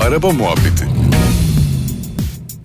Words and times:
Araba 0.00 0.30
muhabbeti. 0.30 0.84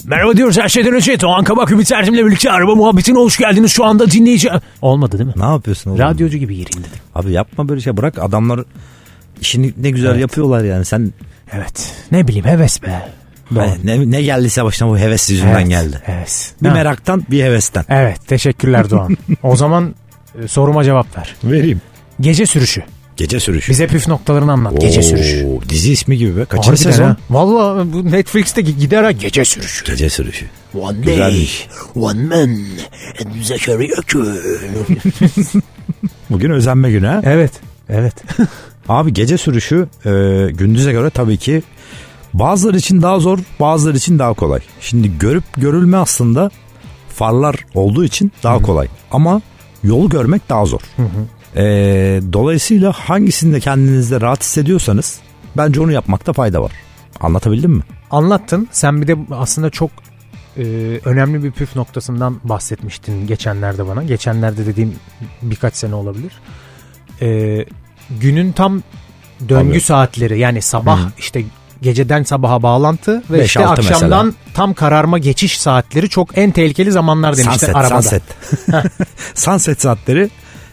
Merhaba 0.06 0.38
diyoruz 0.38 0.58
her 0.58 0.70
şeyden 0.70 0.94
önce 0.94 1.20
Doğan 1.20 1.44
Kabak 1.44 1.72
Ümit 1.72 1.92
Erdem'le 1.92 2.26
birlikte 2.26 2.52
araba 2.52 2.76
muhabbetine 2.76 3.18
hoş 3.20 3.38
geldiniz. 3.38 3.72
Şu 3.72 3.86
anda 3.86 4.12
dinleyici... 4.12 4.50
Olmadı 4.82 5.18
değil 5.20 5.28
mi? 5.28 5.34
Ne 5.36 5.46
yapıyorsun 5.46 5.90
oğlum? 5.92 6.00
Radyocu 6.00 6.38
gibi 6.38 6.56
gireyim 6.56 6.80
dedim. 6.90 7.00
Abi 7.16 7.32
yapma 7.32 7.70
böyle 7.70 7.82
şey 7.82 7.98
bırak 7.98 8.20
adamlar 8.20 8.60
işini 9.42 9.74
ne 9.78 9.90
güzel 9.90 10.10
Evet. 10.10 10.22
yapıyorlar 10.22 10.64
yani 10.64 10.86
sen 10.86 11.14
Evet. 11.52 11.94
Ne 12.12 12.28
bileyim 12.28 12.46
heves 12.46 12.84
be. 12.84 13.02
Ay, 13.60 13.70
ne, 13.84 14.12
ne 14.12 14.22
geldiyse 14.22 14.64
başına 14.64 14.90
bu 14.90 14.98
heves 14.98 15.30
yüzünden 15.30 15.54
Evet, 15.60 15.68
geldi. 15.70 16.02
Evet. 16.08 16.54
Bir 16.64 16.68
Ha. 16.68 16.74
meraktan 16.74 17.24
bir 17.32 17.44
hevesten. 17.44 17.86
Evet 17.90 18.28
teşekkürler 18.28 18.90
Doğan. 18.90 19.18
o 19.44 19.56
zaman 19.56 19.96
e, 20.44 20.48
soruma 20.48 20.84
cevap 20.84 21.18
ver. 21.18 21.36
Vereyim. 21.44 21.82
Gece 22.22 22.46
sürüşü. 22.46 22.84
Gece 23.20 23.40
sürüşü. 23.40 23.72
Bize 23.72 23.88
püf 23.88 24.08
noktalarını 24.08 24.52
anlat. 24.52 24.82
Gece 24.82 25.00
Oo, 25.00 25.04
sürüşü. 25.04 25.48
Dizi 25.70 25.92
ismi 25.92 26.18
gibi 26.18 26.38
be. 26.38 26.46
Kaçıncı 26.46 26.70
Harbiden 26.70 26.92
sezon? 26.92 27.04
ha. 27.04 27.18
Valla 27.30 27.86
bu 27.94 28.12
Netflix'te 28.12 28.62
gider 28.62 29.04
ha 29.04 29.12
gece 29.12 29.46
sürüşü. 29.46 29.86
Gece 29.86 30.10
sürüşü. 30.10 30.46
One 30.74 30.98
Güzelmiş. 31.00 31.68
one 31.96 32.24
man 32.24 32.40
and 32.40 33.44
Zekeriya 33.44 33.96
Bugün 36.30 36.50
özenme 36.50 36.92
günü 36.92 37.08
ha. 37.08 37.22
Evet. 37.26 37.52
Evet. 37.90 38.14
Abi 38.90 39.14
gece 39.14 39.38
sürüşü 39.38 39.88
e, 40.06 40.10
gündüze 40.52 40.92
göre 40.92 41.10
tabii 41.10 41.38
ki 41.38 41.62
bazıları 42.34 42.78
için 42.78 43.02
daha 43.02 43.20
zor 43.20 43.40
bazıları 43.60 43.98
için 43.98 44.20
daha 44.20 44.34
kolay. 44.34 44.60
Şimdi 44.82 45.18
görüp 45.18 45.44
görülme 45.58 45.98
aslında 45.98 46.52
farlar 47.10 47.56
olduğu 47.74 48.04
için 48.06 48.32
daha 48.44 48.60
kolay. 48.62 48.88
Ama 49.12 49.42
yolu 49.84 50.10
görmek 50.10 50.50
daha 50.50 50.66
zor. 50.66 50.82
E, 51.56 51.64
dolayısıyla 52.34 52.92
hangisinde 52.92 53.60
kendinizde 53.60 54.22
rahat 54.22 54.42
hissediyorsanız 54.42 55.20
bence 55.58 55.82
onu 55.82 55.92
yapmakta 55.92 56.34
fayda 56.34 56.62
var. 56.62 56.72
Anlatabildim 57.20 57.72
mi? 57.72 57.84
Anlattın. 58.12 58.68
Sen 58.72 59.02
bir 59.02 59.08
de 59.08 59.16
aslında 59.32 59.70
çok 59.70 59.92
e, 60.58 60.64
önemli 61.06 61.44
bir 61.44 61.52
püf 61.52 61.76
noktasından 61.76 62.40
bahsetmiştin 62.44 63.28
geçenlerde 63.28 63.88
bana. 63.88 64.04
Geçenlerde 64.04 64.66
dediğim 64.66 64.96
birkaç 65.42 65.76
sene 65.76 65.96
olabilir. 65.96 66.32
E, 67.22 67.66
günün 68.22 68.52
tam 68.52 68.84
döngü 69.50 69.70
Tabii. 69.70 69.82
saatleri 69.82 70.40
yani 70.40 70.62
sabah 70.62 71.00
işte 71.18 71.44
geceden 71.82 72.24
sabaha 72.24 72.64
bağlantı 72.64 73.24
ve 73.30 73.40
Beş, 73.40 73.46
işte 73.46 73.68
akşamdan 73.68 74.26
mesela. 74.26 74.54
tam 74.54 74.74
kararma 74.74 75.18
geçiş 75.18 75.62
saatleri 75.62 76.10
çok 76.10 76.38
en 76.38 76.52
tehlikeli 76.52 76.92
zamanlar 76.92 77.38
demişti 77.38 77.60
sunset, 77.60 77.76
arabada. 77.76 78.02
sunset. 78.02 78.24
sunset 79.36 79.82
saatleri 79.82 80.30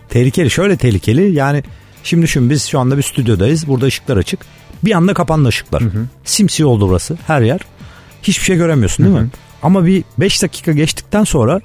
tehlikeli. 0.09 0.51
Şöyle 0.51 0.77
tehlikeli 0.77 1.33
yani 1.33 1.63
şimdi 2.05 2.23
düşün 2.23 2.51
biz 2.51 2.65
şu 2.67 2.79
anda 2.81 2.99
bir 2.99 3.03
stüdyodayız. 3.03 3.69
Burada 3.69 3.87
ışıklar 3.87 4.17
açık. 4.17 4.41
Bir 4.85 4.93
anda 4.93 5.15
kapandı 5.15 5.49
ışıklar. 5.49 5.83
Simsiyah 6.25 6.71
oldu 6.71 6.89
burası 6.89 7.19
her 7.27 7.41
yer. 7.41 7.61
Hiçbir 8.23 8.45
şey 8.45 8.57
göremiyorsun 8.57 9.07
değil 9.07 9.17
mi? 9.17 9.29
Ama 9.63 9.87
bir 9.87 10.05
5 10.19 10.43
dakika 10.43 10.73
geçtikten 10.73 11.25
sonra 11.25 11.61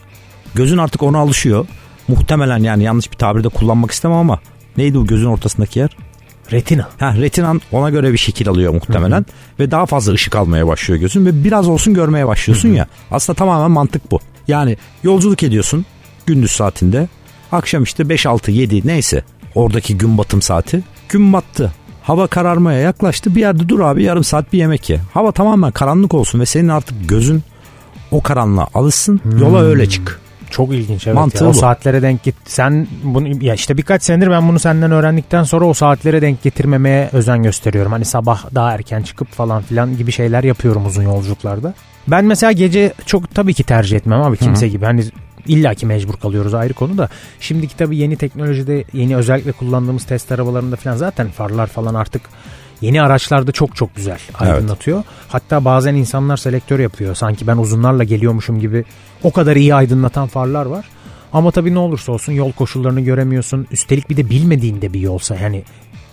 gözün 0.55 0.77
artık 0.77 1.03
ona 1.03 1.17
alışıyor. 1.17 1.67
Muhtemelen 2.07 2.57
yani 2.57 2.83
yanlış 2.83 3.11
bir 3.11 3.17
tabirde 3.17 3.49
kullanmak 3.49 3.91
istemem 3.91 4.17
ama 4.17 4.39
neydi 4.77 4.97
o 4.97 5.05
gözün 5.05 5.25
ortasındaki 5.25 5.79
yer? 5.79 5.97
Retina. 6.51 6.89
Ha, 6.99 7.15
retinan 7.17 7.61
ona 7.71 7.89
göre 7.89 8.13
bir 8.13 8.17
şekil 8.17 8.49
alıyor 8.49 8.73
muhtemelen 8.73 9.25
ve 9.59 9.71
daha 9.71 9.85
fazla 9.85 10.13
ışık 10.13 10.35
almaya 10.35 10.67
başlıyor 10.67 10.99
gözün 10.99 11.25
ve 11.25 11.43
biraz 11.43 11.67
olsun 11.67 11.93
görmeye 11.93 12.27
başlıyorsun 12.27 12.69
ya. 12.69 12.87
Aslında 13.11 13.37
tamamen 13.37 13.71
mantık 13.71 14.11
bu. 14.11 14.19
Yani 14.47 14.77
yolculuk 15.03 15.43
ediyorsun 15.43 15.85
gündüz 16.25 16.51
saatinde. 16.51 17.07
Akşam 17.51 17.83
işte 17.83 18.09
5 18.09 18.25
6 18.25 18.51
7 18.51 18.87
neyse 18.87 19.23
oradaki 19.55 19.97
gün 19.97 20.17
batım 20.17 20.41
saati. 20.41 20.83
Gün 21.09 21.33
battı. 21.33 21.71
Hava 22.03 22.27
kararmaya 22.27 22.79
yaklaştı. 22.79 23.35
Bir 23.35 23.41
yerde 23.41 23.69
dur 23.69 23.79
abi 23.79 24.03
yarım 24.03 24.23
saat 24.23 24.53
bir 24.53 24.57
yemek 24.57 24.89
ye. 24.89 24.99
Hava 25.13 25.31
tamamen 25.31 25.71
karanlık 25.71 26.13
olsun 26.13 26.39
ve 26.39 26.45
senin 26.45 26.67
artık 26.67 27.09
gözün 27.09 27.43
o 28.11 28.21
karanlığa 28.21 28.67
alışsın. 28.73 29.21
Yola 29.39 29.61
öyle 29.61 29.89
çık. 29.89 30.21
Çok 30.49 30.73
ilginç 30.73 31.07
evet. 31.07 31.15
Mantığı 31.15 31.43
ya. 31.43 31.49
O 31.49 31.53
bu. 31.53 31.57
saatlere 31.57 32.01
denk 32.01 32.23
git. 32.23 32.35
Sen 32.45 32.87
bunu 33.03 33.43
ya 33.43 33.53
işte 33.53 33.77
birkaç 33.77 34.03
senedir 34.03 34.31
ben 34.31 34.49
bunu 34.49 34.59
senden 34.59 34.91
öğrendikten 34.91 35.43
sonra 35.43 35.65
o 35.65 35.73
saatlere 35.73 36.21
denk 36.21 36.43
getirmemeye 36.43 37.09
özen 37.13 37.43
gösteriyorum. 37.43 37.91
Hani 37.91 38.05
sabah 38.05 38.55
daha 38.55 38.71
erken 38.71 39.01
çıkıp 39.01 39.31
falan 39.31 39.61
filan 39.61 39.97
gibi 39.97 40.11
şeyler 40.11 40.43
yapıyorum 40.43 40.85
uzun 40.85 41.03
yolculuklarda. 41.03 41.73
Ben 42.07 42.25
mesela 42.25 42.51
gece 42.51 42.93
çok 43.05 43.35
tabii 43.35 43.53
ki 43.53 43.63
tercih 43.63 43.97
etmem 43.97 44.21
abi 44.21 44.37
kimse 44.37 44.67
gibi. 44.67 44.85
Hani 44.85 45.03
illaki 45.47 45.85
mecbur 45.85 46.13
kalıyoruz 46.13 46.53
ayrı 46.53 46.73
konu 46.73 46.97
da. 46.97 47.09
Şimdiki 47.39 47.77
tabii 47.77 47.97
yeni 47.97 48.15
teknolojide 48.15 48.83
yeni 48.93 49.15
özellikle 49.15 49.51
kullandığımız 49.51 50.05
test 50.05 50.31
arabalarında 50.31 50.75
falan 50.75 50.97
zaten 50.97 51.29
farlar 51.29 51.67
falan 51.67 51.95
artık 51.95 52.21
yeni 52.81 53.01
araçlarda 53.01 53.51
çok 53.51 53.75
çok 53.75 53.95
güzel 53.95 54.19
aydınlatıyor. 54.33 55.03
Hatta 55.27 55.65
bazen 55.65 55.95
insanlar 55.95 56.37
selektör 56.37 56.79
yapıyor. 56.79 57.15
Sanki 57.15 57.47
ben 57.47 57.57
uzunlarla 57.57 58.03
geliyormuşum 58.03 58.59
gibi 58.59 58.85
o 59.23 59.31
kadar 59.31 59.55
iyi 59.55 59.75
aydınlatan 59.75 60.27
farlar 60.27 60.65
var. 60.65 60.85
Ama 61.33 61.51
tabii 61.51 61.73
ne 61.73 61.79
olursa 61.79 62.11
olsun 62.11 62.33
yol 62.33 62.51
koşullarını 62.51 63.01
göremiyorsun. 63.01 63.67
Üstelik 63.71 64.09
bir 64.09 64.17
de 64.17 64.29
bilmediğinde 64.29 64.93
bir 64.93 64.99
yolsa 64.99 65.35
yani 65.35 65.63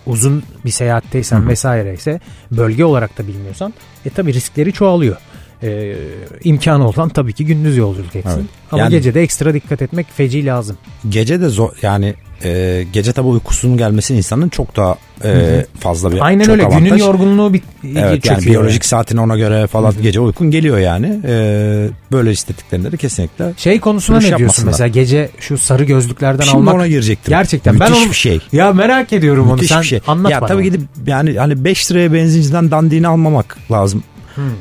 uzun 0.05 0.43
bir 0.65 0.71
seyahatteysen 0.71 1.47
vesaire 1.47 1.93
ise 1.93 2.19
bölge 2.51 2.85
olarak 2.85 3.17
da 3.17 3.27
bilmiyorsan 3.27 3.73
e 4.05 4.09
tabii 4.09 4.33
riskleri 4.33 4.73
çoğalıyor. 4.73 5.17
Ee, 5.63 5.95
imkanı 6.43 6.87
olan 6.87 7.09
tabii 7.09 7.33
ki 7.33 7.45
gündüz 7.45 7.77
yolculuk 7.77 8.15
etsin. 8.15 8.29
Evet. 8.35 8.45
Ama 8.71 8.81
Yani- 8.81 8.91
gece 8.91 9.13
de 9.13 9.21
ekstra 9.21 9.53
dikkat 9.53 9.81
etmek 9.81 10.07
feci 10.15 10.45
lazım. 10.45 10.77
Gece 11.09 11.41
de 11.41 11.49
zor 11.49 11.69
yani 11.81 12.13
e, 12.43 12.83
gece 12.93 13.13
tabi 13.13 13.27
uykusunun 13.27 13.77
gelmesi 13.77 14.15
insanın 14.15 14.49
çok 14.49 14.75
daha 14.75 14.95
e, 15.23 15.65
fazla 15.79 16.11
bir 16.11 16.25
Aynen 16.25 16.43
çok 16.43 16.51
öyle. 16.53 16.63
avantaj. 16.65 16.83
Günün 16.83 16.97
yorgunluğu 16.97 17.53
bir 17.53 17.61
Evet 17.95 18.25
yani 18.25 18.45
biyolojik 18.45 18.85
saatine 18.85 19.21
ona 19.21 19.37
göre 19.37 19.67
falan 19.67 19.93
gece 20.01 20.19
uykun 20.19 20.51
geliyor 20.51 20.77
yani. 20.77 21.19
Ee, 21.27 21.87
böyle 22.11 22.31
istediklerinde 22.31 22.91
de 22.91 22.97
kesinlikle. 22.97 23.53
Şey 23.57 23.79
konusuna 23.79 24.19
ne 24.19 24.37
diyorsun 24.37 24.65
mesela 24.65 24.87
gece 24.87 25.29
şu 25.39 25.57
sarı 25.57 25.83
gözlüklerden 25.83 26.43
Şimdi 26.43 26.57
almak 26.57 26.73
ona 26.75 26.87
girecektim. 26.87 27.29
gerçekten 27.31 27.73
Müthiş 27.73 27.89
ben 27.91 27.95
onu 28.01 28.09
bir 28.09 28.15
şey. 28.15 28.39
ya 28.51 28.73
merak 28.73 29.13
ediyorum 29.13 29.45
onu 29.47 29.53
Müthiş 29.53 29.69
sen 29.69 29.81
bir 29.81 29.87
şey. 29.87 29.99
anlat 30.07 30.31
ya 30.31 30.41
bana. 30.41 30.47
tabii 30.47 30.57
onu. 30.57 30.63
gidip 30.63 30.81
yani 31.07 31.37
hani 31.39 31.63
5 31.63 31.91
liraya 31.91 32.13
benzinciden 32.13 32.71
dandini 32.71 33.07
almamak 33.07 33.57
lazım. 33.71 34.03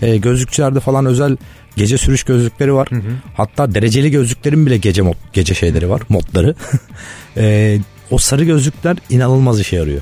Ee, 0.03 0.17
gözlükçülerde 0.17 0.81
falan 0.81 1.07
özel 1.07 1.37
gece 1.77 1.99
sürüş 1.99 2.23
gözlükleri 2.23 2.75
var. 2.75 2.89
Hatta 3.35 3.75
dereceli 3.75 4.11
gözlüklerin 4.11 4.67
bile 4.67 4.77
gece 4.77 5.03
mod, 5.03 5.15
gece 5.33 5.55
şeyleri 5.55 5.91
var, 5.91 6.03
modları. 6.09 6.55
Ee, 7.37 7.79
o 8.11 8.19
sarı 8.19 8.45
gözlükler 8.45 8.97
inanılmaz 9.11 9.61
işe 9.61 9.77
yarıyor. 9.77 10.01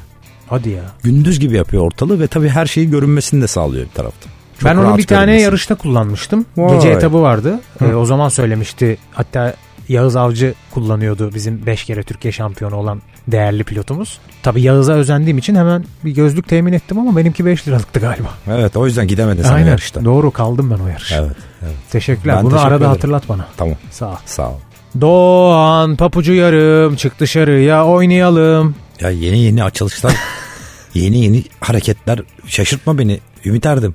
Hadi 0.49 0.69
ya. 0.71 0.83
Gündüz 1.03 1.41
gibi 1.41 1.57
yapıyor 1.57 1.83
ortalığı 1.83 2.21
ve 2.21 2.27
tabii 2.27 2.49
her 2.49 2.67
şeyi 2.67 2.91
görünmesini 2.91 3.43
de 3.43 3.47
sağlıyor 3.47 3.85
bir 3.87 3.91
taraftan. 3.91 4.31
Çok 4.59 4.71
ben 4.71 4.77
onu 4.77 4.99
bir 4.99 5.07
tane 5.07 5.25
görünmesi. 5.25 5.45
yarışta 5.45 5.75
kullanmıştım. 5.75 6.47
Vay. 6.57 6.77
Gece 6.77 6.89
etabı 6.89 7.23
vardı. 7.23 7.61
Ee, 7.81 7.85
o 7.85 8.05
zaman 8.05 8.29
söylemişti. 8.29 8.99
Hatta 9.13 9.55
Yağız 9.89 10.17
Avcı 10.17 10.55
kullanıyordu 10.75 11.31
bizim 11.35 11.67
5 11.67 11.85
kere 11.85 12.03
Türkiye 12.03 12.33
şampiyonu 12.33 12.77
olan 12.77 13.03
değerli 13.29 13.65
pilotumuz. 13.65 14.19
Tabii 14.43 14.63
Yağız'a 14.63 14.93
özendiğim 14.93 15.39
için 15.39 15.55
hemen 15.55 15.85
bir 16.05 16.11
gözlük 16.11 16.49
temin 16.49 16.73
ettim 16.73 16.99
ama 16.99 17.17
benimki 17.17 17.47
5 17.47 17.69
liralıktı 17.69 18.01
galiba. 18.01 18.29
Evet 18.51 18.77
o 18.77 18.87
yüzden 18.87 19.09
gidemedin 19.09 19.43
sen 19.43 19.53
Aynen. 19.53 19.69
yarışta. 19.69 20.05
Doğru 20.05 20.31
kaldım 20.31 20.71
ben 20.71 20.85
o 20.85 20.89
yarışta. 20.89 21.17
Evet, 21.17 21.37
evet. 21.63 21.75
Teşekkürler. 21.91 22.37
Ben 22.37 22.43
Bunu 22.45 22.51
teşekkür 22.53 22.67
arada 22.67 22.77
ederim. 22.77 22.91
hatırlat 22.93 23.29
bana. 23.29 23.47
Tamam. 23.57 23.75
Sağ 23.91 24.11
ol. 24.11 24.17
Sağ 24.27 24.49
ol. 24.51 24.55
Doğan 25.01 25.97
papucu 25.97 26.33
yarım 26.33 26.97
çık 26.97 27.21
dışarıya 27.21 27.85
oynayalım. 27.87 28.75
Ya 29.01 29.11
yeni 29.11 29.39
yeni 29.39 29.65
açılışlar, 29.65 30.13
yeni 30.95 31.19
yeni 31.19 31.45
hareketler 31.61 32.21
şaşırtma 32.47 32.99
beni. 32.99 33.21
Ümit 33.45 33.67
Erdim. 33.67 33.95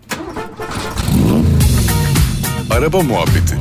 Araba 2.69 3.01
muhabbeti. 3.01 3.55